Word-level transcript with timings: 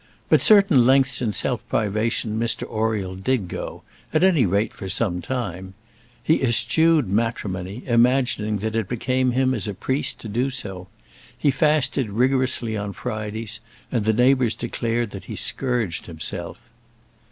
But 0.29 0.41
certain 0.41 0.83
lengths 0.83 1.21
in 1.21 1.31
self 1.31 1.69
privation 1.69 2.39
Mr 2.39 2.63
Oriel 2.67 3.15
did 3.15 3.47
go; 3.47 3.83
at 4.11 4.23
any 4.23 4.47
rate, 4.47 4.73
for 4.73 4.89
some 4.89 5.21
time. 5.21 5.75
He 6.23 6.41
eschewed 6.41 7.07
matrimony, 7.07 7.83
imagining 7.85 8.57
that 8.65 8.75
it 8.75 8.89
became 8.89 9.29
him 9.33 9.53
as 9.53 9.67
a 9.67 9.75
priest 9.75 10.19
to 10.21 10.27
do 10.27 10.49
so. 10.49 10.87
He 11.37 11.51
fasted 11.51 12.09
rigorously 12.09 12.75
on 12.75 12.93
Fridays; 12.93 13.59
and 13.91 14.03
the 14.03 14.11
neighbours 14.11 14.55
declared 14.55 15.11
that 15.11 15.25
he 15.25 15.35
scourged 15.35 16.07
himself. 16.07 16.57